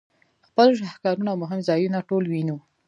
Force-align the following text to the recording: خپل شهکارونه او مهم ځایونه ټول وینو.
خپل 0.47 0.67
شهکارونه 0.79 1.29
او 1.31 1.37
مهم 1.43 1.59
ځایونه 1.69 1.99
ټول 2.09 2.23
وینو. 2.31 2.57